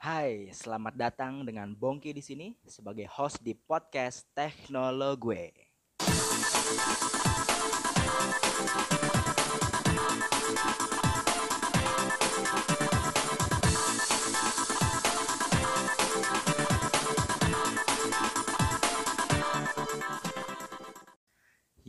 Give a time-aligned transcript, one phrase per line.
[0.00, 5.52] Hai, selamat datang dengan Bongki di sini sebagai host di podcast Teknologue.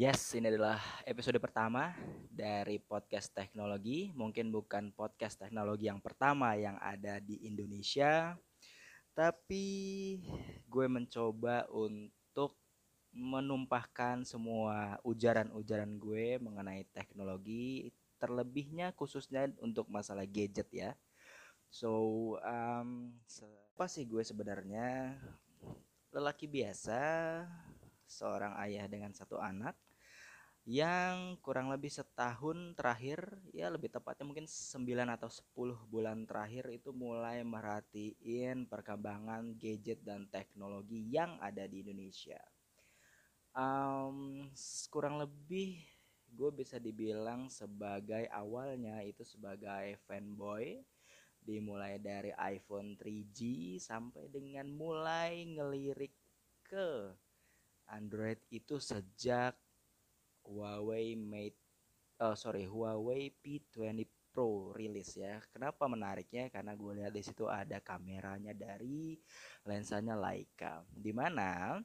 [0.02, 1.94] Yes, ini adalah episode pertama
[2.26, 4.10] dari podcast teknologi.
[4.18, 8.34] Mungkin bukan podcast teknologi yang pertama yang ada di Indonesia,
[9.14, 10.18] tapi
[10.66, 12.58] gue mencoba untuk
[13.14, 20.92] menumpahkan semua ujaran-ujaran gue mengenai teknologi, terlebihnya khususnya untuk masalah gadget ya.
[21.70, 23.22] So, um,
[23.78, 25.14] apa sih gue sebenarnya
[26.10, 26.98] lelaki biasa
[28.10, 29.78] seorang ayah dengan satu anak
[30.72, 34.88] yang kurang lebih setahun terakhir ya lebih tepatnya mungkin 9
[35.20, 42.40] atau 10 bulan terakhir itu mulai merhatiin perkembangan gadget dan teknologi yang ada di Indonesia.
[43.52, 44.48] Um,
[44.88, 45.76] kurang lebih
[46.32, 50.80] gue bisa dibilang sebagai awalnya itu sebagai fanboy
[51.44, 56.16] dimulai dari iPhone 3G sampai dengan mulai ngelirik
[56.64, 57.12] ke
[57.92, 59.52] Android itu sejak
[60.46, 61.60] Huawei Mate
[62.22, 65.44] oh sorry Huawei P20 Pro rilis ya.
[65.52, 66.48] Kenapa menariknya?
[66.48, 69.20] Karena gue lihat di situ ada kameranya dari
[69.68, 70.88] lensanya Leica.
[70.88, 71.76] Di mana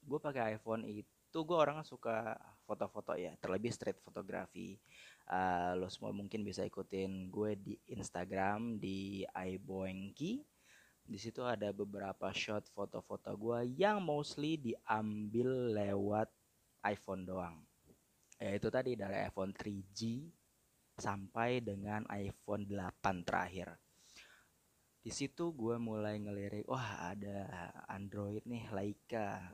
[0.00, 4.80] gue pakai iPhone itu gue orang suka foto-foto ya, terlebih street fotografi.
[5.28, 10.40] Uh, lo semua mungkin bisa ikutin gue di Instagram di iBoengki
[11.04, 16.32] di situ ada beberapa shot foto-foto gue yang mostly diambil lewat
[16.80, 17.60] iPhone doang.
[18.38, 20.26] Ya itu tadi dari iPhone 3G
[20.94, 23.74] sampai dengan iPhone 8 terakhir.
[25.04, 29.52] Di situ gue mulai ngelirik, wah ada Android nih Leica.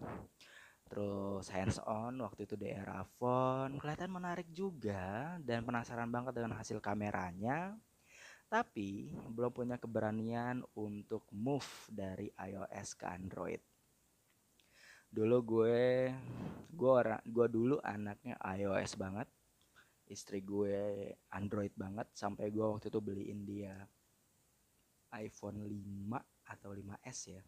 [0.87, 6.59] Terus hands on waktu itu di era phone, kelihatan menarik juga dan penasaran banget dengan
[6.59, 7.79] hasil kameranya
[8.51, 13.63] tapi belum punya keberanian untuk move dari iOS ke Android.
[15.11, 16.11] Dulu gue
[16.71, 19.29] gue orang gue dulu anaknya iOS banget.
[20.11, 23.75] Istri gue Android banget sampai gue waktu itu beliin dia
[25.15, 27.43] iPhone 5 atau 5S ya.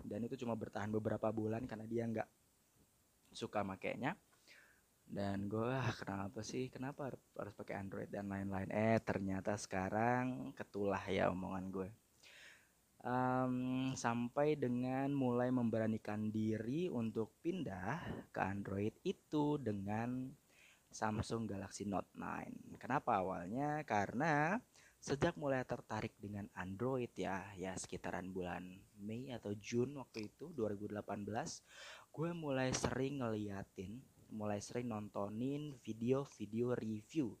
[0.00, 2.28] Dan itu cuma bertahan beberapa bulan karena dia nggak
[3.34, 4.16] suka makainya
[5.04, 11.02] dan gue ah, kenapa sih kenapa harus pakai Android dan lain-lain eh ternyata sekarang ketulah
[11.04, 11.88] ya omongan gue
[13.04, 18.00] um, sampai dengan mulai memberanikan diri untuk pindah
[18.32, 20.32] ke Android itu dengan
[20.88, 24.56] Samsung Galaxy Note 9 kenapa awalnya karena
[25.04, 28.64] sejak mulai tertarik dengan Android ya ya sekitaran bulan
[28.96, 31.04] Mei atau Jun waktu itu 2018
[32.08, 34.00] gue mulai sering ngeliatin
[34.32, 37.36] mulai sering nontonin video-video review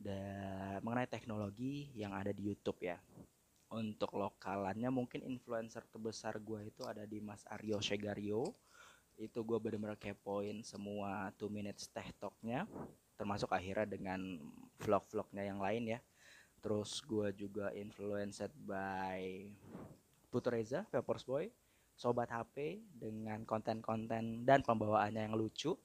[0.00, 2.96] dan mengenai teknologi yang ada di YouTube ya.
[3.70, 8.50] Untuk lokalannya mungkin influencer terbesar gue itu ada di Mas Aryo Shegario.
[9.14, 12.66] Itu gue benar-benar kepoin semua 2 minutes teh talknya.
[13.14, 14.42] Termasuk akhirnya dengan
[14.82, 16.00] vlog-vlognya yang lain ya.
[16.58, 19.48] Terus gue juga influenced by
[20.34, 21.46] Putu Reza, Peppers Boy,
[21.94, 25.78] Sobat HP dengan konten-konten dan pembawaannya yang lucu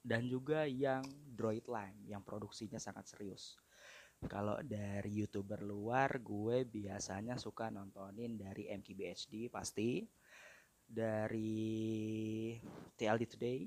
[0.00, 1.04] dan juga yang
[1.34, 3.56] Droid Lime yang produksinya sangat serius.
[4.28, 10.04] Kalau dari youtuber luar, gue biasanya suka nontonin dari MKBHD pasti,
[10.84, 12.52] dari
[13.00, 13.64] TLD Today,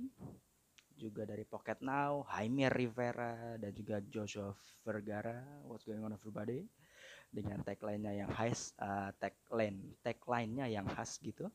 [0.94, 4.54] juga dari Pocket Now, Jaime Rivera, dan juga Joshua
[4.86, 6.62] Vergara, What's Going On Everybody,
[7.34, 11.50] dengan tagline-nya yang khas, uh, tagline, tagline-nya yang khas gitu.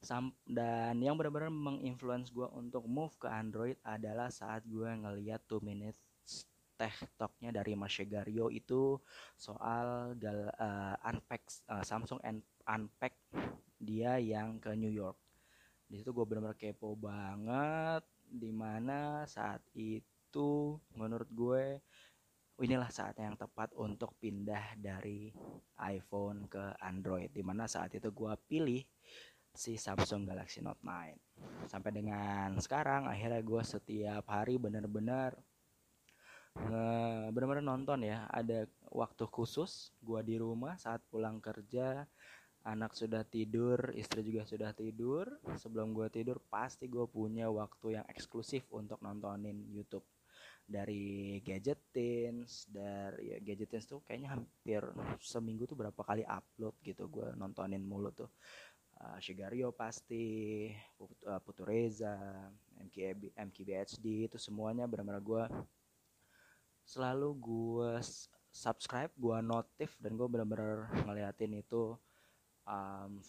[0.00, 5.60] Sam dan yang benar-benar menginfluence gue untuk move ke Android adalah saat gue ngeliat 2
[5.60, 6.09] minutes
[6.80, 8.96] tech talknya dari Mas Shegario itu
[9.36, 13.20] soal gal, uh, unpack uh, Samsung and unpack
[13.76, 15.20] dia yang ke New York.
[15.84, 21.84] Di situ gue benar-benar kepo banget di mana saat itu menurut gue
[22.60, 25.32] inilah saatnya yang tepat untuk pindah dari
[25.84, 28.80] iPhone ke Android di mana saat itu gue pilih
[29.50, 35.34] si Samsung Galaxy Note 9 sampai dengan sekarang akhirnya gue setiap hari bener-bener
[37.30, 38.26] bener-bener nonton ya.
[38.28, 42.04] Ada waktu khusus gue di rumah saat pulang kerja
[42.60, 45.26] anak sudah tidur istri juga sudah tidur.
[45.56, 50.04] Sebelum gue tidur pasti gue punya waktu yang eksklusif untuk nontonin YouTube.
[50.70, 54.82] Dari gadgetins dari ya, gadgetins tuh kayaknya hampir
[55.18, 58.30] seminggu tuh berapa kali upload gitu gue nontonin mulu tuh.
[59.00, 62.20] Uh, Shigario pasti Put, uh, Putu Reza
[62.84, 65.42] MKB, MKBHD itu semuanya benar-benar gue
[66.90, 67.92] selalu gue
[68.50, 71.94] subscribe gue notif dan gue benar-benar ngeliatin itu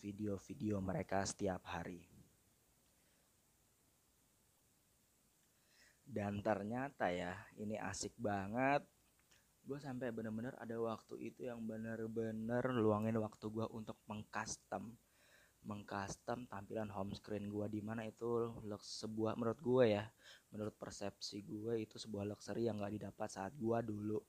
[0.01, 2.01] video-video um, mereka setiap hari.
[6.01, 8.81] Dan ternyata ya ini asik banget.
[9.61, 14.97] Gue sampai bener-bener ada waktu itu yang bener-bener luangin waktu gue untuk mengcustom
[15.61, 18.49] mengcustom tampilan home screen gue di mana itu
[18.81, 20.09] sebuah menurut gue ya
[20.51, 24.19] menurut persepsi gue itu sebuah luxury yang gak didapat saat gue dulu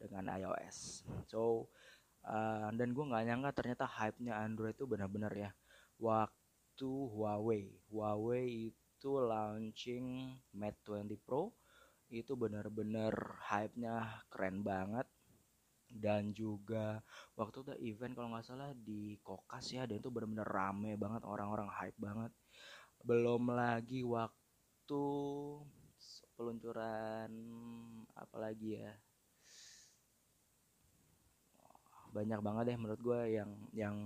[0.00, 1.04] dengan iOS.
[1.28, 1.68] So
[2.24, 5.50] uh, dan gue nggak nyangka ternyata hype-nya Android itu benar-benar ya.
[6.00, 7.68] Waktu Huawei.
[7.92, 11.52] Huawei itu launching Mate 20 Pro.
[12.08, 15.04] Itu benar-benar hype-nya keren banget.
[15.90, 17.02] Dan juga
[17.34, 19.84] waktu itu event kalau nggak salah di Kokas ya.
[19.84, 21.22] Dan itu benar-benar rame banget.
[21.28, 22.32] Orang-orang hype banget.
[23.04, 24.39] Belum lagi waktu
[26.34, 27.30] peluncuran
[28.16, 28.92] apalagi ya?
[32.10, 33.96] Banyak banget deh menurut gue yang yang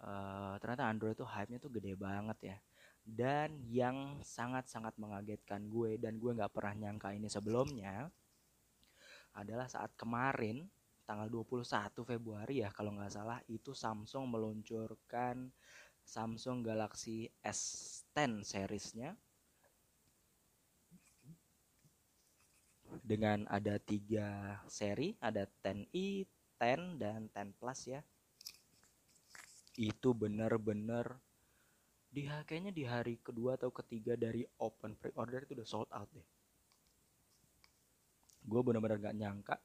[0.00, 2.56] uh, ternyata Android tuh hype-nya tuh gede banget ya.
[3.02, 8.06] Dan yang sangat-sangat mengagetkan gue dan gue nggak pernah nyangka ini sebelumnya
[9.34, 10.70] adalah saat kemarin
[11.02, 11.66] tanggal 21
[12.06, 15.50] Februari ya kalau nggak salah itu Samsung meluncurkan
[16.06, 19.18] Samsung Galaxy S10 seriesnya
[23.00, 26.28] dengan ada tiga seri ada 10i,
[26.60, 28.00] 10 dan 10 Plus ya.
[29.80, 31.16] Itu bener-bener
[32.12, 36.28] di kayaknya di hari kedua atau ketiga dari open pre-order itu udah sold out deh.
[38.44, 39.56] Gue bener-bener gak nyangka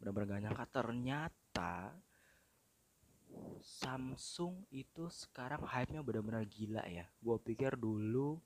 [0.00, 0.64] bener-bener gak nyangka.
[0.72, 1.72] Ternyata
[3.60, 7.04] Samsung itu sekarang hype-nya bener-bener gila ya.
[7.20, 8.38] Gue pikir dulu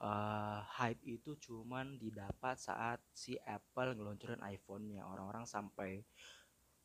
[0.00, 5.04] uh, hype itu cuman didapat saat si Apple ngeluncurin iPhone-nya.
[5.04, 6.00] Orang-orang sampai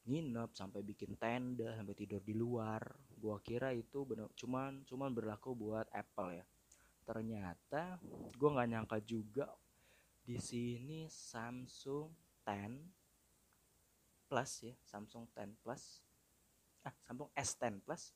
[0.06, 2.84] nginep sampai bikin tenda sampai tidur di luar.
[3.18, 6.46] Gua kira itu bener cuman cuman berlaku buat Apple ya.
[7.08, 7.98] Ternyata
[8.38, 9.50] gua nggak nyangka juga
[10.26, 12.12] di sini Samsung
[12.46, 16.04] 10 Plus ya Samsung 10 Plus.
[16.86, 18.14] Ah Samsung S10 Plus.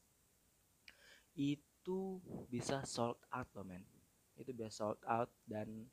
[1.33, 2.19] Itu
[2.51, 3.98] bisa sold out loh men
[4.41, 5.87] itu bisa sold out dan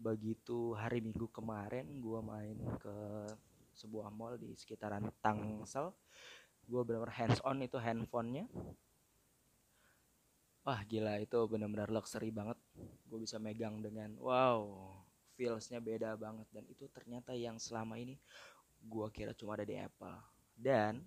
[0.00, 2.96] begitu hari minggu kemarin gua main ke
[3.80, 5.94] sebuah mall di sekitaran Tangsel.
[6.68, 8.46] Gue benar-benar hands on itu handphonenya.
[10.60, 12.60] Wah gila itu benar-benar luxury banget.
[13.08, 14.92] Gue bisa megang dengan wow
[15.34, 16.46] feelsnya beda banget.
[16.52, 18.20] Dan itu ternyata yang selama ini
[18.80, 20.20] gue kira cuma ada di Apple.
[20.52, 21.00] Dan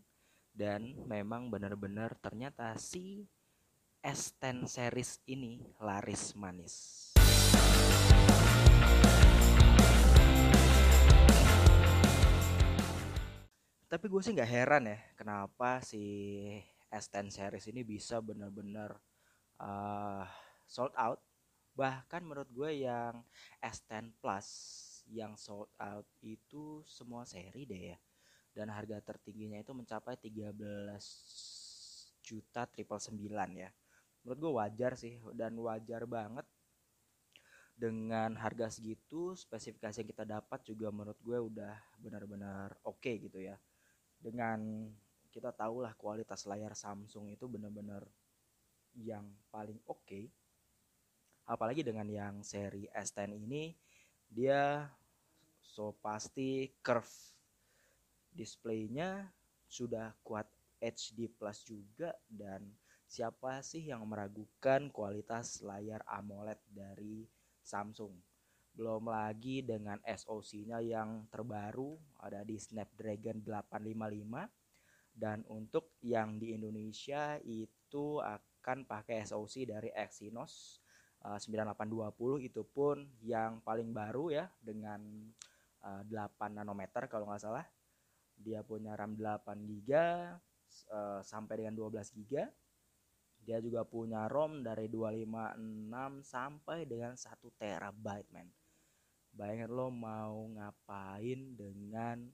[0.54, 3.26] dan memang benar-benar ternyata si
[4.04, 6.76] S10 series ini laris manis.
[13.88, 16.04] Tapi gue sih nggak heran ya kenapa si
[16.92, 18.92] S10 series ini bisa benar-benar
[19.64, 20.28] uh,
[20.68, 21.24] sold out.
[21.72, 23.24] Bahkan menurut gue yang
[23.64, 24.48] S10 Plus
[25.08, 27.98] yang sold out itu semua seri deh ya.
[28.52, 30.60] Dan harga tertingginya itu mencapai 13
[32.20, 33.72] juta triple sembilan ya
[34.24, 36.48] menurut gue wajar sih dan wajar banget
[37.74, 43.44] dengan harga segitu spesifikasi yang kita dapat juga menurut gue udah benar-benar oke okay gitu
[43.44, 43.60] ya
[44.16, 44.88] dengan
[45.34, 48.06] kita tahu lah kualitas layar Samsung itu benar-benar
[48.96, 50.30] yang paling oke okay.
[51.50, 53.74] apalagi dengan yang seri S10 ini
[54.30, 54.86] dia
[55.60, 57.10] so pasti curve
[58.30, 59.28] displaynya
[59.66, 60.46] sudah kuat
[60.78, 62.62] HD plus juga dan
[63.14, 67.30] siapa sih yang meragukan kualitas layar AMOLED dari
[67.62, 68.18] Samsung?
[68.74, 71.94] Belum lagi dengan SoC-nya yang terbaru
[72.26, 80.82] ada di Snapdragon 855 dan untuk yang di Indonesia itu akan pakai SoC dari Exynos
[81.22, 85.06] uh, eh, 9820 itu pun yang paling baru ya dengan
[85.86, 87.66] uh, eh, 8 nanometer kalau nggak salah.
[88.42, 89.94] Dia punya RAM 8 GB
[90.90, 92.63] uh, sampai dengan 12 GB
[93.44, 97.28] dia juga punya ROM dari 256 sampai dengan 1
[97.60, 98.48] terabyte men.
[99.36, 102.32] Bayangin lo mau ngapain dengan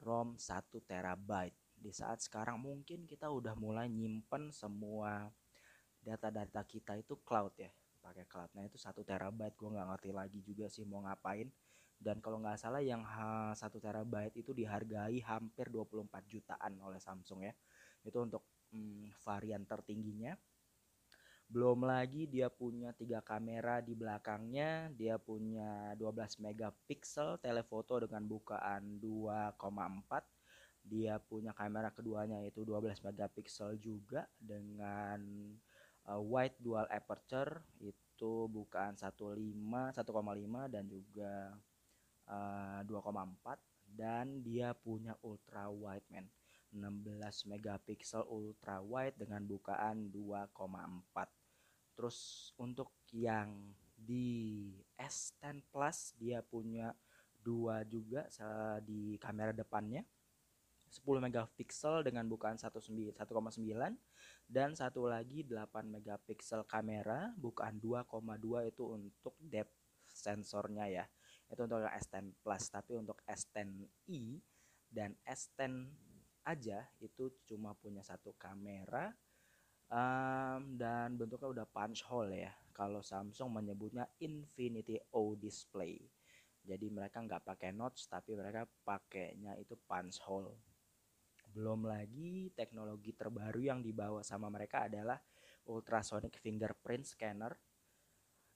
[0.00, 1.56] ROM 1 terabyte?
[1.76, 5.28] Di saat sekarang mungkin kita udah mulai nyimpen semua
[6.00, 7.68] data-data kita itu cloud ya.
[8.00, 9.56] Pakai cloud nah itu satu terabyte.
[9.56, 11.52] Gue nggak ngerti lagi juga sih mau ngapain.
[12.00, 13.04] Dan kalau nggak salah yang
[13.52, 17.52] satu terabyte itu dihargai hampir 24 jutaan oleh Samsung ya.
[18.00, 20.34] Itu untuk hmm, varian tertingginya.
[21.50, 29.02] Belum lagi dia punya tiga kamera di belakangnya dia punya 12 megapiksel telefoto dengan bukaan
[29.02, 29.58] 2,4
[30.86, 35.20] dia punya kamera keduanya yaitu 12 megapiksel juga dengan
[36.06, 40.06] uh, wide dual aperture itu bukaan 15 1,5
[40.70, 41.34] dan juga
[42.30, 43.58] uh, 2,4
[43.90, 46.30] dan dia punya ultra wide man
[46.72, 50.54] 16 megapiksel ultra wide dengan bukaan 2,4
[52.00, 56.96] Terus untuk yang di S10 Plus dia punya
[57.36, 58.24] dua juga
[58.80, 60.00] di kamera depannya.
[60.90, 62.90] 10 megapiksel dengan bukaan 1,9
[64.50, 68.10] dan satu lagi 8 megapiksel kamera bukaan 2,2
[68.66, 69.76] itu untuk depth
[70.08, 71.04] sensornya ya.
[71.46, 74.40] Itu untuk yang S10 Plus tapi untuk S10i
[74.90, 75.94] dan S10
[76.44, 79.12] aja itu cuma punya satu kamera
[79.90, 82.52] um, dan bentuknya udah punch hole ya.
[82.70, 86.00] Kalau Samsung menyebutnya Infinity O display.
[86.60, 90.56] Jadi mereka nggak pakai notch tapi mereka pakainya itu punch hole.
[91.50, 95.18] Belum lagi teknologi terbaru yang dibawa sama mereka adalah
[95.66, 97.52] ultrasonic fingerprint scanner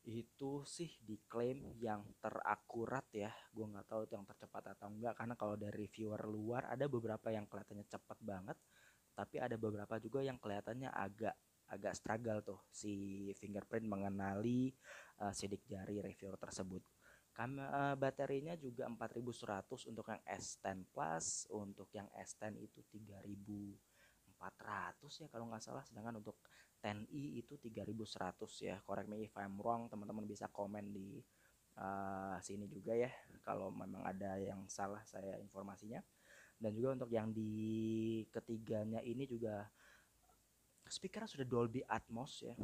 [0.05, 5.35] itu sih diklaim yang terakurat ya gue nggak tahu itu yang tercepat atau enggak karena
[5.35, 8.59] kalau dari reviewer luar ada beberapa yang kelihatannya cepat banget
[9.15, 11.35] tapi ada beberapa juga yang kelihatannya agak
[11.73, 14.69] agak struggle tuh si fingerprint mengenali
[15.25, 16.85] uh, sidik jari reviewer tersebut.
[17.35, 25.29] Kam uh, baterainya juga 4100 untuk yang S10 Plus, untuk yang S10 itu 3400 ya
[25.33, 26.39] kalau nggak salah, sedangkan untuk
[26.85, 28.77] 10i itu 3100 ya.
[28.85, 31.17] Correct me if I'm wrong, teman-teman bisa komen di
[31.81, 33.09] uh, sini juga ya
[33.41, 36.05] kalau memang ada yang salah saya informasinya.
[36.61, 39.65] Dan juga untuk yang di ketiganya ini juga
[40.85, 42.55] speaker sudah Dolby Atmos ya.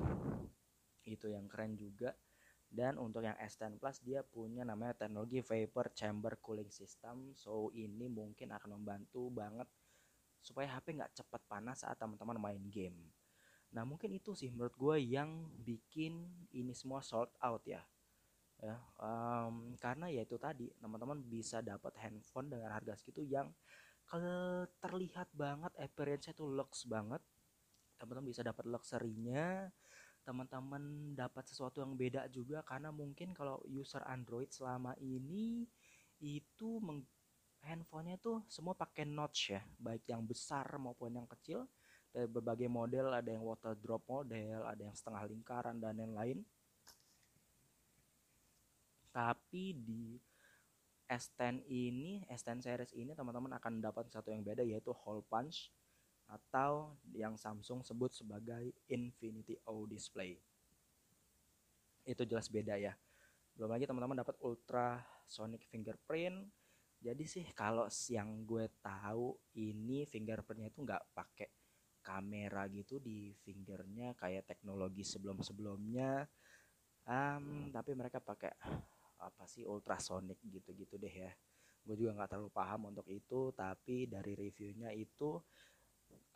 [1.09, 2.13] Itu yang keren juga.
[2.71, 7.35] Dan untuk yang S10 Plus dia punya namanya teknologi vapor chamber cooling system.
[7.35, 9.67] So ini mungkin akan membantu banget
[10.39, 12.97] supaya HP nggak cepat panas saat teman-teman main game
[13.71, 17.83] nah mungkin itu sih menurut gue yang bikin ini semua sold out ya.
[18.61, 23.49] Ya um, karena ya itu tadi teman-teman bisa dapat handphone dengan harga segitu yang
[24.83, 27.23] terlihat banget appearance itu lux banget.
[27.97, 29.71] Teman-teman bisa dapat luxury-nya.
[30.27, 35.65] Teman-teman dapat sesuatu yang beda juga karena mungkin kalau user Android selama ini
[36.21, 36.77] itu
[37.65, 41.65] handphonenya tuh semua pakai notch ya baik yang besar maupun yang kecil
[42.11, 46.43] dari berbagai model ada yang water drop model ada yang setengah lingkaran dan lain-lain
[49.11, 50.19] tapi di
[51.11, 55.75] S10 ini S10 series ini teman-teman akan dapat satu yang beda yaitu hole punch
[56.31, 60.39] atau yang Samsung sebut sebagai Infinity O display.
[62.07, 62.95] Itu jelas beda ya.
[63.59, 66.47] Belum lagi teman-teman dapat ultrasonic fingerprint.
[67.03, 71.51] Jadi sih kalau yang gue tahu ini fingerprintnya itu nggak pakai
[72.01, 76.27] kamera gitu di fingernya kayak teknologi sebelum-sebelumnya.
[77.09, 78.53] Um, tapi mereka pakai
[79.21, 81.33] apa sih ultrasonic gitu-gitu deh ya.
[81.81, 85.41] Gue juga nggak terlalu paham untuk itu tapi dari reviewnya itu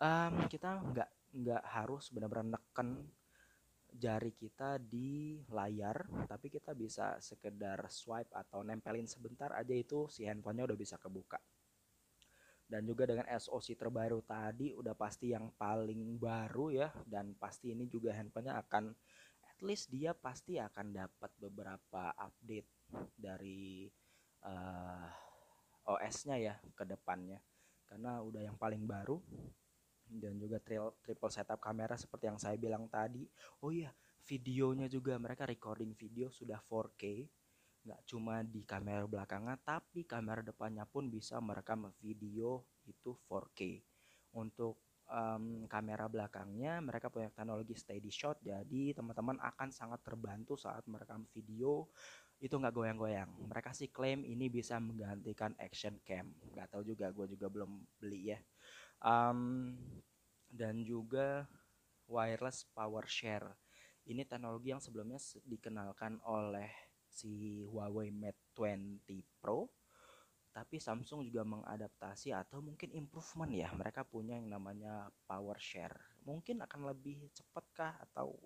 [0.00, 3.10] um, kita nggak nggak harus benar-benar neken
[3.94, 10.26] jari kita di layar tapi kita bisa sekedar swipe atau nempelin sebentar aja itu si
[10.26, 11.38] handphonenya udah bisa kebuka
[12.64, 16.88] dan juga dengan SoC terbaru tadi udah pasti yang paling baru ya.
[17.04, 18.90] Dan pasti ini juga handphonenya akan
[19.44, 22.70] at least dia pasti akan dapat beberapa update
[23.14, 23.86] dari
[24.48, 27.38] uh, eh, OS-nya ya ke depannya.
[27.84, 29.20] Karena udah yang paling baru
[30.04, 33.28] dan juga triple setup kamera seperti yang saya bilang tadi.
[33.60, 33.92] Oh iya,
[34.24, 37.28] videonya juga mereka recording video sudah 4K
[37.84, 43.84] nggak cuma di kamera belakangnya tapi kamera depannya pun bisa merekam video itu 4K
[44.40, 50.84] untuk um, kamera belakangnya mereka punya teknologi steady shot jadi teman-teman akan sangat terbantu saat
[50.88, 51.88] merekam video.
[52.42, 53.30] Itu nggak goyang-goyang.
[53.48, 56.28] Mereka sih klaim ini bisa menggantikan action cam.
[56.52, 58.38] Nggak tahu juga gue juga belum beli ya.
[59.00, 59.72] Um,
[60.52, 61.48] dan juga
[62.04, 63.48] wireless power share.
[64.04, 65.16] Ini teknologi yang sebelumnya
[65.48, 66.83] dikenalkan oleh
[67.14, 68.98] si Huawei Mate 20
[69.38, 69.70] Pro
[70.54, 75.98] tapi Samsung juga mengadaptasi atau mungkin improvement ya mereka punya yang namanya power share.
[76.22, 78.38] Mungkin akan lebih cepat kah atau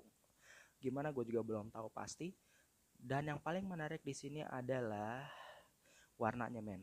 [0.81, 2.33] gimana gue juga belum tahu pasti.
[2.97, 5.29] Dan yang paling menarik di sini adalah
[6.17, 6.81] warnanya men.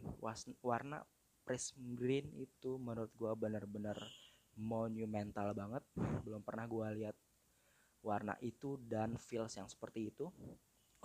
[0.62, 1.02] Warna
[1.42, 3.98] prism green itu menurut gue bener-bener
[4.54, 5.82] monumental banget.
[6.22, 7.18] Belum pernah gue lihat
[8.06, 10.30] warna itu dan feels yang seperti itu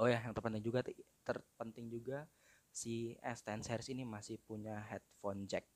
[0.01, 0.81] oh ya yang terpenting juga
[1.23, 2.25] terpenting juga
[2.73, 5.69] si S10 series ini masih punya headphone jack.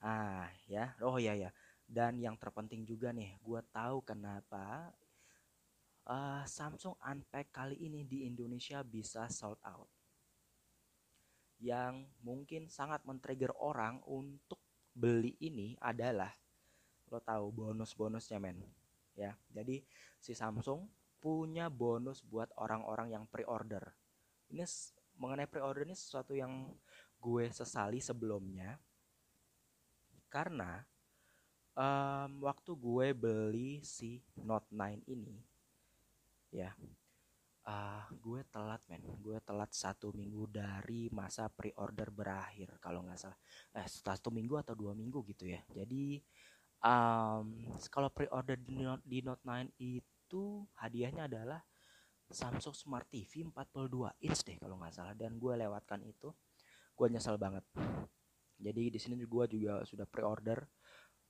[0.00, 0.96] Ah ya.
[1.04, 1.52] Oh ya ya.
[1.86, 4.90] Dan yang terpenting juga nih gue tahu kenapa
[6.08, 9.90] uh, Samsung Unpack kali ini di Indonesia bisa sold out.
[11.60, 14.60] Yang mungkin sangat men-trigger orang untuk
[14.96, 16.32] beli ini adalah
[17.12, 18.64] lo tahu bonus-bonusnya men.
[19.12, 19.84] Ya jadi
[20.18, 20.88] si Samsung
[21.26, 23.82] punya bonus buat orang-orang yang pre-order.
[24.46, 24.62] Ini
[25.18, 26.70] mengenai pre-order ini sesuatu yang
[27.18, 28.78] gue sesali sebelumnya.
[30.30, 30.86] Karena
[31.74, 35.34] um, waktu gue beli si Note 9 ini
[36.54, 36.70] ya
[37.66, 39.02] uh, gue telat men.
[39.18, 43.38] Gue telat satu minggu dari masa pre-order berakhir kalau nggak salah.
[43.74, 45.58] Eh satu minggu atau dua minggu gitu ya.
[45.74, 46.22] Jadi
[46.86, 49.74] um, kalau pre-order di Note, di Note 9
[50.26, 51.62] itu hadiahnya adalah
[52.26, 55.14] Samsung Smart TV 42 inch deh kalau nggak salah.
[55.14, 56.34] Dan gue lewatkan itu
[56.98, 57.62] gue nyesel banget.
[58.58, 60.66] Jadi di sini gue juga sudah pre-order.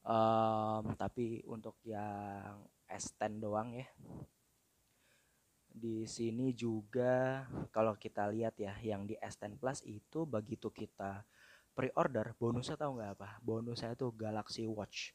[0.06, 3.84] Um, tapi untuk yang S10 doang ya.
[5.76, 11.20] Di sini juga kalau kita lihat ya yang di S10 Plus itu begitu kita
[11.76, 13.36] pre-order bonusnya tahu nggak apa?
[13.44, 15.12] Bonusnya itu Galaxy Watch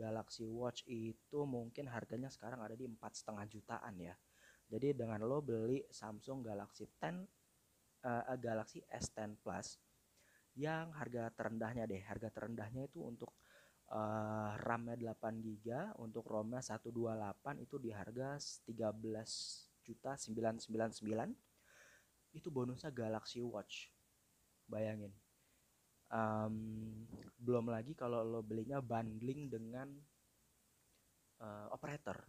[0.00, 4.16] Galaxy Watch itu mungkin harganya sekarang ada di empat setengah jutaan ya.
[4.72, 7.20] Jadi dengan lo beli Samsung Galaxy 10
[8.06, 9.76] uh, Galaxy S10 Plus
[10.56, 13.30] yang harga terendahnya deh harga terendahnya itu untuk
[13.92, 15.66] uh, RAM-nya 8 GB
[16.02, 18.34] untuk ROM-nya 128 itu di harga
[18.66, 21.34] 13 juta 999
[22.30, 23.90] itu bonusnya Galaxy Watch.
[24.70, 25.10] Bayangin
[26.10, 26.54] um,
[27.40, 29.88] belum lagi kalau lo belinya bundling dengan
[31.40, 32.20] uh, operator.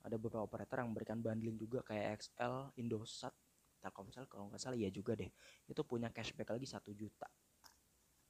[0.00, 3.36] Ada beberapa operator yang memberikan bundling juga kayak XL, Indosat,
[3.80, 5.28] Telkomsel kalau nggak salah ya juga deh.
[5.68, 7.28] Itu punya cashback lagi satu juta.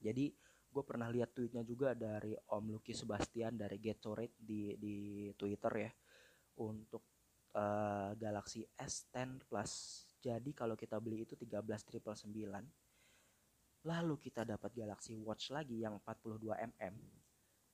[0.00, 0.30] Jadi
[0.70, 4.96] gue pernah lihat tweetnya juga dari Om Lucky Sebastian dari Gatorade di di
[5.34, 5.90] Twitter ya.
[6.60, 7.02] Untuk
[7.54, 9.72] uh, Galaxy S10 Plus.
[10.20, 12.89] Jadi kalau kita beli itu 13.999
[13.84, 16.94] lalu kita dapat Galaxy Watch lagi yang 42 mm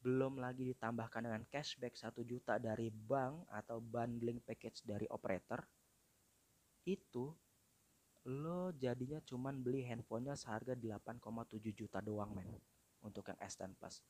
[0.06, 5.66] belum lagi ditambahkan dengan cashback 1 juta dari bank atau bundling package dari operator
[6.86, 7.34] itu
[8.26, 12.50] lo jadinya cuman beli handphonenya seharga 8,7 juta doang men
[13.06, 14.02] untuk yang S10 Plus.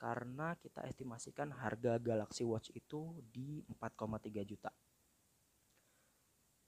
[0.00, 4.70] Karena kita estimasikan harga Galaxy Watch itu di 4,3 juta.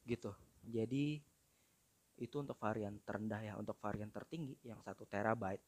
[0.05, 0.35] Gitu.
[0.67, 1.23] Jadi
[2.21, 5.65] itu untuk varian terendah ya untuk varian tertinggi yang satu terabyte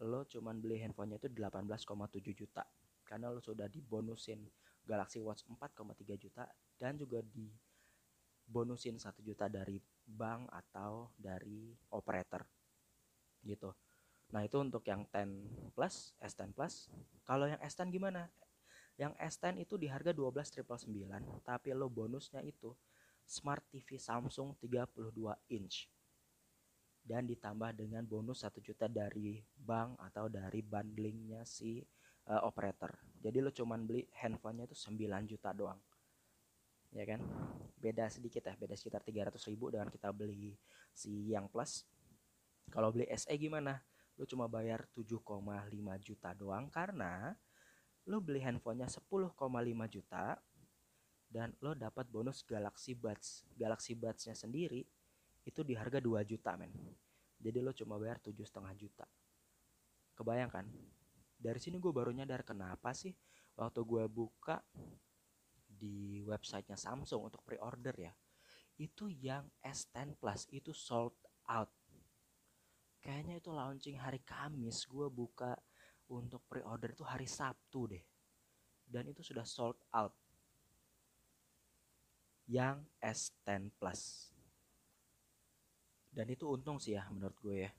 [0.00, 2.64] lo cuman beli handphonenya itu 18,7 juta.
[3.04, 4.40] Karena lo sudah dibonusin
[4.80, 6.48] Galaxy Watch 4,3 juta
[6.80, 7.52] dan juga di
[8.48, 12.42] bonusin 1 juta dari bank atau dari operator
[13.44, 13.70] gitu.
[14.32, 16.88] Nah itu untuk yang 10 plus S10 plus.
[17.28, 18.30] Kalau yang S10 gimana?
[18.96, 22.72] Yang S10 itu di harga 12.999 tapi lo bonusnya itu
[23.30, 25.86] Smart TV Samsung 32 inch.
[26.98, 31.78] Dan ditambah dengan bonus 1 juta dari bank atau dari bundlingnya si
[32.26, 32.90] uh, operator.
[33.22, 35.78] Jadi lo cuman beli handphonenya itu 9 juta doang.
[36.90, 37.22] Ya kan?
[37.78, 40.58] Beda sedikit ya beda sekitar 300 ribu dengan kita beli
[40.90, 41.86] si yang plus.
[42.66, 43.78] Kalau beli SE gimana?
[44.18, 45.22] Lo cuma bayar 7,5
[46.02, 47.38] juta doang karena
[48.10, 49.38] lo beli handphonenya 10,5
[49.86, 50.34] juta
[51.30, 53.46] dan lo dapat bonus Galaxy Buds.
[53.54, 54.82] Galaxy Buds-nya sendiri
[55.46, 56.74] itu di harga 2 juta men.
[57.38, 59.06] Jadi lo cuma bayar tujuh setengah juta.
[60.18, 60.66] Kebayangkan?
[61.40, 63.14] Dari sini gue baru nyadar kenapa sih
[63.56, 64.60] waktu gue buka
[65.64, 68.12] di websitenya Samsung untuk pre-order ya,
[68.76, 71.16] itu yang S10 Plus itu sold
[71.48, 71.72] out.
[73.00, 75.56] Kayaknya itu launching hari Kamis, gue buka
[76.12, 78.04] untuk pre-order itu hari Sabtu deh.
[78.84, 80.12] Dan itu sudah sold out
[82.50, 84.34] yang S10 Plus.
[86.10, 87.70] Dan itu untung sih ya menurut gue ya.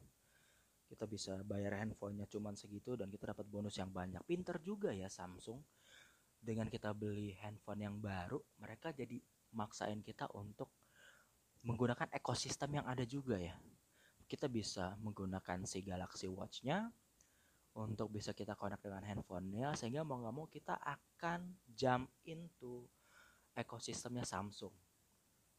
[0.87, 4.23] Kita bisa bayar handphonenya cuman segitu dan kita dapat bonus yang banyak.
[4.23, 5.59] Pinter juga ya Samsung.
[6.41, 9.19] Dengan kita beli handphone yang baru, mereka jadi
[9.53, 10.73] maksain kita untuk
[11.67, 13.53] menggunakan ekosistem yang ada juga ya.
[14.25, 16.89] Kita bisa menggunakan si Galaxy Watch-nya
[17.77, 22.89] untuk bisa kita connect dengan handphonenya sehingga mau nggak mau kita akan jump into
[23.55, 24.71] ekosistemnya Samsung.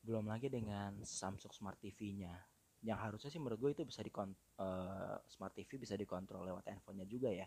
[0.03, 2.35] Belum lagi dengan Samsung Smart TV-nya.
[2.83, 7.07] yang harusnya sih menurut gue itu bisa di uh, smart TV bisa dikontrol lewat handphonenya
[7.07, 7.47] juga ya.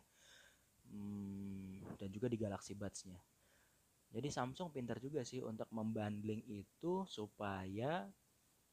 [0.88, 3.19] Hmm, dan juga di Galaxy Buds-nya.
[4.15, 8.08] Jadi Samsung pintar juga sih untuk membundling itu supaya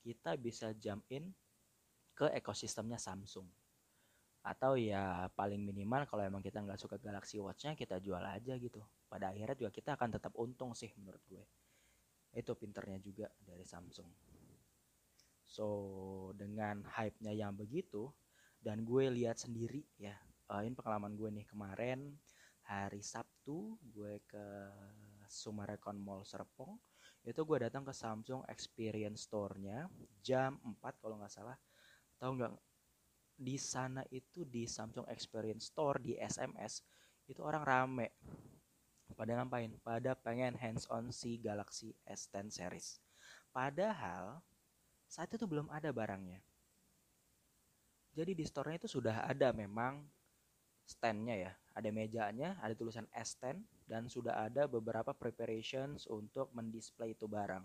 [0.06, 1.34] kita bisa jump in
[2.14, 3.50] ke ekosistemnya Samsung.
[4.46, 8.86] Atau ya paling minimal kalau emang kita nggak suka Galaxy Watch-nya kita jual aja gitu.
[9.10, 11.42] Pada akhirnya juga kita akan tetap untung sih menurut gue
[12.32, 14.08] itu pinternya juga dari Samsung.
[15.44, 15.66] So
[16.32, 18.08] dengan hype-nya yang begitu
[18.62, 20.16] dan gue lihat sendiri ya
[20.48, 22.16] uh, ini pengalaman gue nih kemarin
[22.64, 24.46] hari Sabtu gue ke
[25.28, 26.78] Sumarekon Mall Serpong
[27.22, 29.86] itu gue datang ke Samsung Experience Store-nya
[30.24, 31.54] jam 4 kalau nggak salah.
[32.18, 32.52] Tahu nggak
[33.38, 36.82] di sana itu di Samsung Experience Store di SMS
[37.26, 38.06] itu orang rame
[39.14, 39.72] pada ngapain?
[39.84, 42.98] Pada pengen hands on si Galaxy S10 series.
[43.52, 44.40] Padahal
[45.06, 46.40] saat itu belum ada barangnya.
[48.12, 50.04] Jadi di store-nya itu sudah ada memang
[50.84, 51.52] standnya ya.
[51.72, 53.56] Ada mejanya ada tulisan S10
[53.88, 57.64] dan sudah ada beberapa preparations untuk mendisplay itu barang.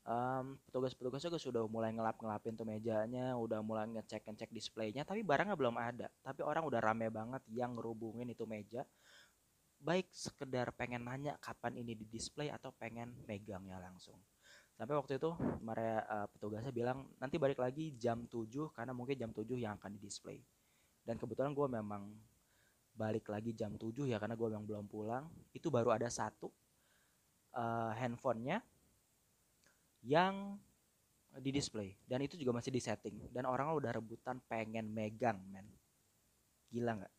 [0.00, 5.76] Um, petugas-petugasnya juga sudah mulai ngelap-ngelapin tuh mejanya, udah mulai ngecek-ngecek displaynya, tapi barangnya belum
[5.76, 6.08] ada.
[6.24, 8.80] Tapi orang udah rame banget yang ngerubungin itu meja,
[9.80, 14.20] baik sekedar pengen nanya kapan ini di display atau pengen megangnya langsung.
[14.76, 19.32] Sampai waktu itu mereka uh, petugasnya bilang nanti balik lagi jam 7 karena mungkin jam
[19.32, 20.40] 7 yang akan di display.
[21.04, 22.12] Dan kebetulan gue memang
[22.96, 25.28] balik lagi jam 7 ya karena gue memang belum pulang.
[25.52, 26.48] Itu baru ada satu
[27.56, 28.60] uh, handphonenya
[30.04, 30.56] yang
[31.38, 35.62] di display dan itu juga masih di setting dan orang udah rebutan pengen megang men
[36.74, 37.14] gila nggak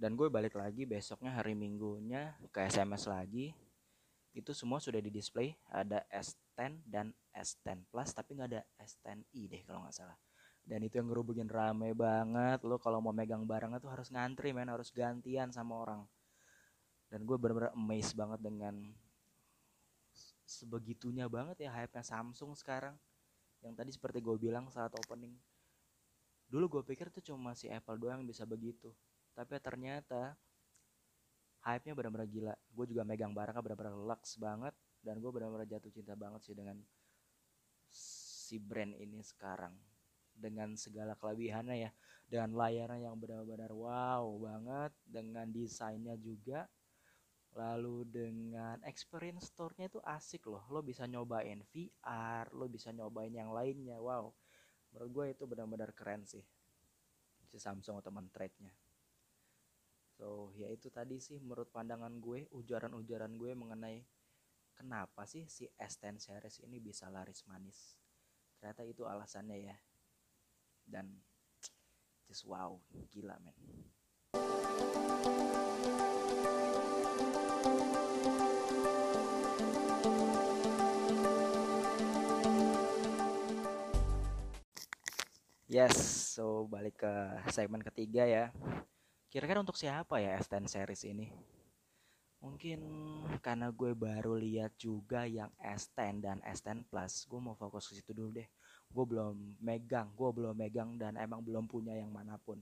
[0.00, 3.52] dan gue balik lagi besoknya hari minggunya ke SMS lagi.
[4.32, 9.60] Itu semua sudah di display ada S10 dan S10 Plus tapi nggak ada S10i deh
[9.68, 10.16] kalau nggak salah.
[10.64, 12.64] Dan itu yang ngerubungin rame banget.
[12.64, 14.72] Lo kalau mau megang barangnya tuh harus ngantri men.
[14.72, 16.00] Harus gantian sama orang.
[17.12, 18.80] Dan gue bener-bener amazed banget dengan
[20.48, 22.96] sebegitunya banget ya hype-nya Samsung sekarang.
[23.60, 25.36] Yang tadi seperti gue bilang saat opening.
[26.48, 28.94] Dulu gue pikir tuh cuma si Apple doang yang bisa begitu
[29.36, 30.34] tapi ternyata
[31.64, 36.16] hype-nya benar-benar gila gue juga megang barangnya benar-benar lux banget dan gue benar-benar jatuh cinta
[36.16, 36.76] banget sih dengan
[37.90, 39.76] si brand ini sekarang
[40.30, 41.90] dengan segala kelebihannya ya
[42.30, 46.70] dengan layarnya yang benar-benar wow banget dengan desainnya juga
[47.58, 50.62] Lalu dengan experience store-nya itu asik loh.
[50.70, 53.98] Lo bisa nyobain VR, lo bisa nyobain yang lainnya.
[53.98, 54.30] Wow.
[54.94, 56.46] Menurut gue itu benar-benar keren sih.
[57.50, 58.70] Si Samsung teman trade-nya.
[60.20, 64.04] So, ya itu tadi sih menurut pandangan gue, ujaran-ujaran gue mengenai
[64.76, 67.96] kenapa sih si S10 series ini bisa laris manis.
[68.60, 69.76] Ternyata itu alasannya ya.
[70.84, 71.08] Dan
[72.28, 72.76] just wow,
[73.08, 73.56] gila men.
[85.64, 85.96] Yes,
[86.36, 87.12] so balik ke
[87.48, 88.52] segmen ketiga ya.
[89.30, 91.30] Kira-kira untuk siapa ya S10 series ini?
[92.42, 92.82] Mungkin
[93.38, 98.10] karena gue baru lihat juga yang S10 dan S10 Plus, gue mau fokus ke situ
[98.10, 98.48] dulu deh.
[98.90, 102.58] Gue belum megang, gue belum megang dan emang belum punya yang mana pun.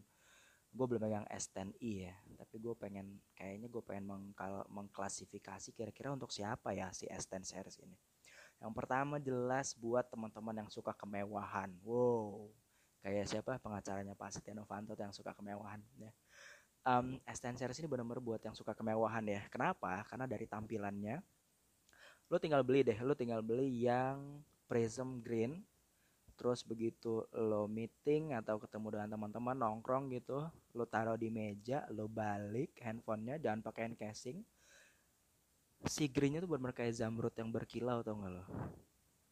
[0.69, 6.29] Gue belum megang S10i ya, tapi gue pengen, kayaknya gue pengen mengkal mengklasifikasi kira-kira untuk
[6.29, 7.97] siapa ya si S10 series ini.
[8.61, 11.73] Yang pertama jelas buat teman-teman yang suka kemewahan.
[11.81, 12.53] Wow,
[13.01, 16.13] kayak siapa pengacaranya Pak Setia Novanto yang suka kemewahan ya
[16.89, 19.45] um, S10 series ini benar-benar buat yang suka kemewahan ya.
[19.53, 20.01] Kenapa?
[20.09, 21.21] Karena dari tampilannya
[22.29, 22.99] lo tinggal beli deh.
[23.05, 25.61] Lo tinggal beli yang prism green
[26.39, 32.07] terus begitu lo meeting atau ketemu dengan teman-teman nongkrong gitu lo taruh di meja lo
[32.07, 34.39] balik handphonenya jangan pakai casing.
[35.87, 38.45] Si greennya tuh benar-benar kayak zamrud yang berkilau tau gak lo?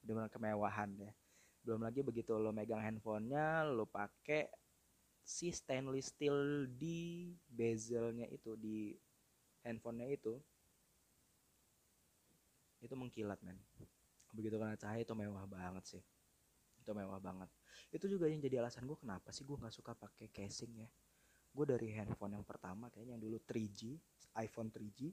[0.03, 1.13] Benar-benar kemewahan ya.
[1.63, 4.66] Belum lagi begitu lo megang handphonenya lo pakai
[5.27, 8.95] si stainless steel di bezelnya itu di
[9.67, 10.39] handphonenya itu
[12.79, 13.59] itu mengkilat men.
[14.31, 16.03] Begitu kena cahaya itu mewah banget sih.
[16.79, 17.51] Itu mewah banget.
[17.91, 20.89] Itu juga yang jadi alasan gue kenapa sih gue nggak suka pakai casing ya.
[21.51, 23.99] Gue dari handphone yang pertama kayaknya yang dulu 3G
[24.39, 25.11] iPhone 3G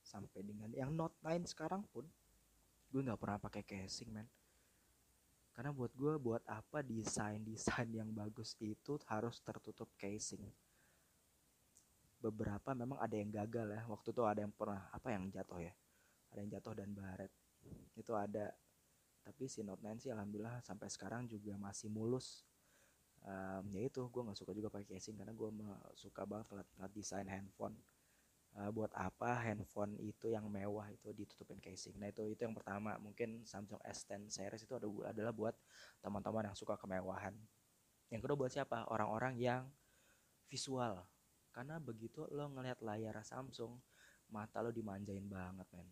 [0.00, 2.08] sampai dengan yang Note 9 sekarang pun
[2.88, 4.30] gue nggak pernah pakai casing men
[5.56, 10.44] karena buat gue buat apa desain desain yang bagus itu harus tertutup casing?
[12.20, 13.82] Beberapa memang ada yang gagal ya.
[13.88, 15.72] Waktu itu ada yang pernah apa yang jatuh ya?
[16.28, 17.32] Ada yang jatuh dan baret.
[17.96, 18.52] Itu ada.
[19.24, 22.44] Tapi si Note 9 sih alhamdulillah sampai sekarang juga masih mulus.
[23.24, 25.48] Um, ya itu gue nggak suka juga pakai casing karena gue
[25.98, 27.74] suka banget ngeliat, ngeliat desain handphone
[28.56, 32.00] uh, buat apa handphone itu yang mewah itu ditutupin casing?
[32.00, 32.96] Nah itu itu yang pertama.
[32.96, 35.54] Mungkin Samsung S10 series itu ada adalah buat
[36.00, 37.36] teman-teman yang suka kemewahan.
[38.08, 38.88] Yang kedua buat siapa?
[38.88, 39.68] Orang-orang yang
[40.48, 41.04] visual.
[41.52, 43.76] Karena begitu lo ngelihat layar Samsung
[44.32, 45.88] mata lo dimanjain banget men.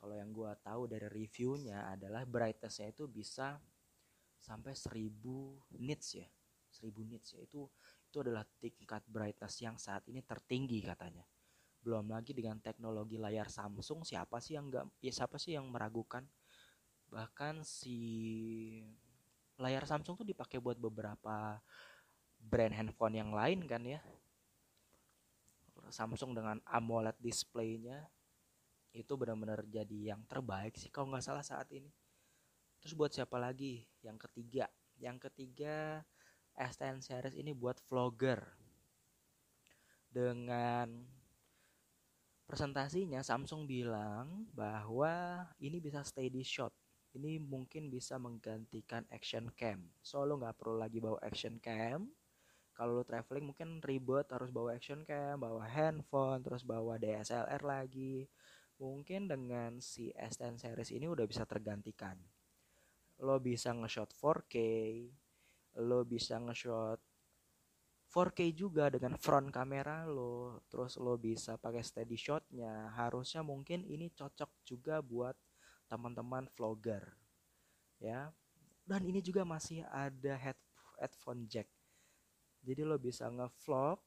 [0.00, 3.60] Kalau yang gue tahu dari reviewnya adalah brightnessnya itu bisa
[4.40, 6.28] sampai 1000 nits ya.
[6.72, 7.44] 1000 nits ya.
[7.44, 7.68] Itu
[8.10, 11.22] itu adalah tingkat brightness yang saat ini tertinggi katanya
[11.80, 16.24] belum lagi dengan teknologi layar Samsung siapa sih yang enggak ya siapa sih yang meragukan?
[17.08, 17.98] Bahkan si
[19.56, 21.58] layar Samsung tuh dipakai buat beberapa
[22.40, 24.00] brand handphone yang lain kan ya.
[25.90, 28.06] Samsung dengan AMOLED displaynya
[28.90, 31.90] itu benar-benar jadi yang terbaik sih kalau nggak salah saat ini.
[32.80, 33.84] Terus buat siapa lagi?
[34.00, 34.66] Yang ketiga.
[34.96, 36.04] Yang ketiga
[36.56, 38.40] S10 series ini buat vlogger.
[40.10, 41.19] Dengan
[42.50, 46.74] presentasinya Samsung bilang bahwa ini bisa steady shot.
[47.14, 49.86] Ini mungkin bisa menggantikan action cam.
[50.02, 52.10] So lo nggak perlu lagi bawa action cam.
[52.74, 58.26] Kalau lo traveling mungkin ribet harus bawa action cam bawa handphone terus bawa DSLR lagi.
[58.82, 62.18] Mungkin dengan si S10 series ini udah bisa tergantikan.
[63.22, 64.56] Lo bisa nge-shot 4K
[65.78, 66.98] lo bisa nge-shot
[68.10, 72.90] 4K juga dengan front kamera lo terus lo bisa pakai steady shotnya.
[72.98, 75.38] Harusnya mungkin ini cocok juga buat
[75.86, 77.06] teman-teman vlogger
[78.02, 78.34] ya.
[78.82, 80.58] Dan ini juga masih ada head
[80.98, 81.70] headphone jack.
[82.66, 84.02] Jadi lo bisa nge-vlog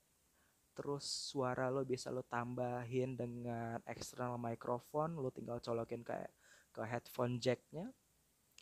[0.76, 6.36] terus suara lo bisa lo tambahin dengan external microphone lo tinggal colokin kayak
[6.76, 7.88] ke headphone jacknya.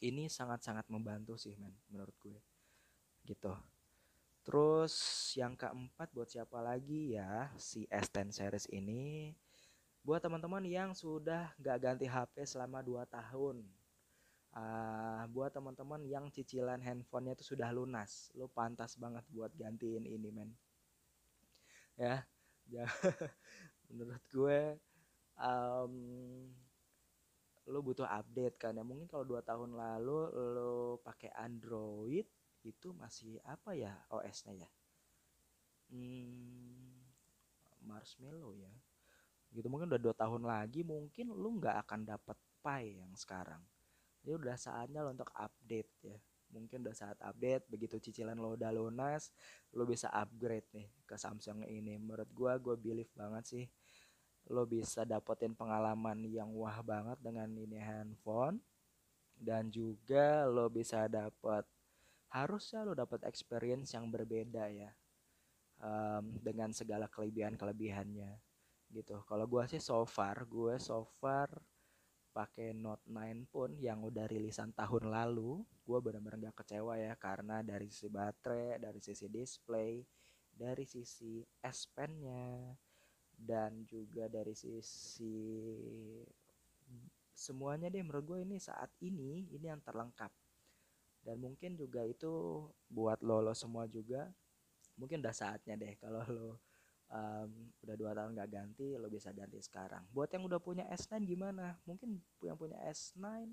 [0.06, 2.38] Ini sangat-sangat membantu sih men menurut gue.
[3.26, 3.81] Gitu
[4.42, 4.94] terus
[5.38, 9.34] yang keempat buat siapa lagi ya si S10 series ini?
[10.02, 13.62] Buat teman-teman yang sudah gak ganti HP selama 2 tahun.
[14.52, 20.28] Uh, buat teman-teman yang cicilan handphonenya itu sudah lunas lo pantas banget buat gantiin ini
[20.28, 20.52] men.
[21.96, 22.28] Ya
[22.76, 22.84] ya
[23.88, 24.76] menurut gue
[25.40, 25.94] um,
[27.70, 28.84] lo butuh update kan ya.
[28.84, 32.28] Mungkin kalau dua tahun lalu lo pakai Android
[32.62, 34.70] itu masih apa ya OS-nya ya?
[35.92, 37.02] Hmm,
[37.84, 38.72] Marshmallow ya.
[39.52, 43.60] Gitu mungkin udah dua tahun lagi mungkin lo nggak akan dapat Pi yang sekarang.
[44.22, 46.18] Jadi udah saatnya lo untuk update ya.
[46.52, 49.32] Mungkin udah saat update begitu cicilan lo udah lunas
[49.74, 51.98] lo bisa upgrade nih ke Samsung ini.
[51.98, 53.66] Menurut gue gue believe banget sih
[54.50, 58.62] lo bisa dapetin pengalaman yang wah banget dengan ini handphone.
[59.42, 61.66] Dan juga lo bisa dapet
[62.32, 64.92] harusnya lo dapet experience yang berbeda ya
[65.84, 68.32] um, dengan segala kelebihan kelebihannya
[68.92, 69.24] gitu.
[69.28, 71.48] Kalau gue sih so far gue so far
[72.32, 77.60] pakai Note 9 pun yang udah rilisan tahun lalu gue bener-bener gak kecewa ya karena
[77.60, 80.00] dari sisi baterai dari sisi display
[80.48, 82.72] dari sisi S Pen-nya
[83.36, 85.36] dan juga dari sisi
[87.36, 90.32] semuanya deh menurut gue ini saat ini ini yang terlengkap
[91.22, 94.30] dan mungkin juga itu buat lo lo semua juga
[94.98, 96.50] mungkin udah saatnya deh kalau lo
[97.12, 97.50] um,
[97.84, 100.02] udah dua tahun gak ganti lo bisa ganti sekarang.
[100.10, 101.78] Buat yang udah punya S9 gimana?
[101.84, 103.52] Mungkin yang punya S9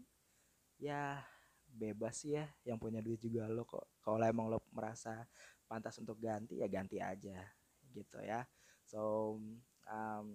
[0.78, 1.20] ya
[1.68, 2.46] bebas ya.
[2.62, 3.84] Yang punya duit juga lo kok.
[4.00, 5.26] Kalau emang lo merasa
[5.68, 7.44] pantas untuk ganti ya ganti aja
[7.92, 8.46] gitu ya.
[8.86, 9.36] So
[9.84, 10.26] um,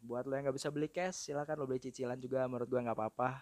[0.00, 2.44] buat lo yang nggak bisa beli cash silakan lo beli cicilan juga.
[2.46, 3.40] Menurut gue nggak apa-apa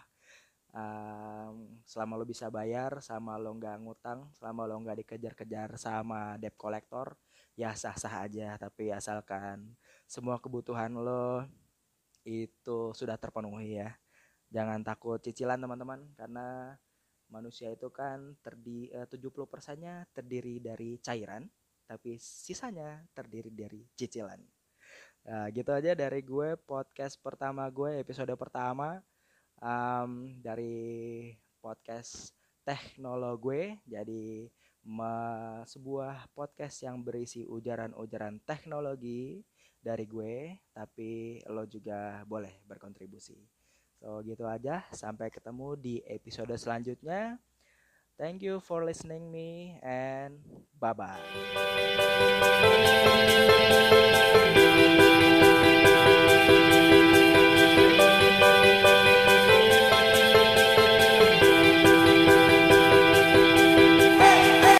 [0.73, 6.57] um, selama lo bisa bayar sama lo nggak ngutang selama lo nggak dikejar-kejar sama debt
[6.57, 7.17] collector
[7.59, 8.55] ya sah-sah aja.
[8.55, 9.75] Tapi asalkan
[10.07, 11.43] semua kebutuhan lo
[12.27, 13.91] itu sudah terpenuhi ya.
[14.49, 16.73] Jangan takut cicilan teman-teman karena
[17.29, 21.45] manusia itu kan terdi eh, 70 persennya terdiri dari cairan
[21.89, 24.41] tapi sisanya terdiri dari cicilan.
[25.29, 29.01] Nah, gitu aja dari gue podcast pertama gue episode pertama
[29.63, 32.31] um, dari podcast
[32.63, 34.47] teknologi jadi
[35.67, 39.43] sebuah podcast yang berisi ujaran-ujaran teknologi
[39.79, 43.37] dari gue tapi lo juga boleh berkontribusi.
[43.99, 47.37] So gitu aja sampai ketemu di episode selanjutnya.
[48.19, 50.43] Thank you for listening me and
[50.75, 51.23] bye bye